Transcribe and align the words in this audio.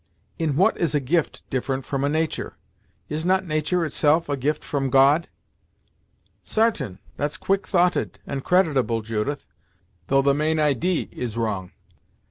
"In 0.39 0.55
what 0.55 0.75
is 0.77 0.95
a 0.95 0.99
gift 0.99 1.43
different 1.51 1.85
from 1.85 2.03
a 2.03 2.09
nature? 2.09 2.57
Is 3.07 3.23
not 3.23 3.45
nature 3.45 3.85
itself 3.85 4.29
a 4.29 4.35
gift 4.35 4.63
from 4.63 4.89
God?" 4.89 5.27
"Sartain; 6.43 6.97
that's 7.17 7.37
quick 7.37 7.67
thoughted, 7.67 8.17
and 8.25 8.43
creditable, 8.43 9.03
Judith, 9.03 9.45
though 10.07 10.23
the 10.23 10.33
main 10.33 10.57
idee 10.59 11.07
is 11.11 11.37
wrong. 11.37 11.71